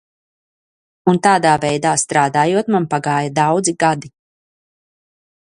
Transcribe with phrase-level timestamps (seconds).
[1.11, 4.15] Un tādā veidā strādājot man pagāja daudzi gadi.